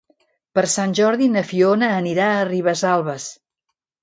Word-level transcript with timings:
Per 0.59 0.61
Sant 0.75 0.95
Jordi 0.99 1.27
na 1.33 1.43
Fiona 1.49 1.91
anirà 1.99 2.31
a 2.39 2.49
Ribesalbes. 2.51 3.29